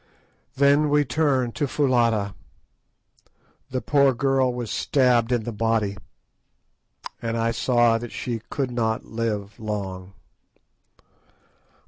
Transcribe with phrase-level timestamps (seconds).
[0.55, 2.33] Then we turned to Foulata.
[3.69, 5.95] The poor girl was stabbed in the body,
[7.21, 10.13] and I saw that she could not live long.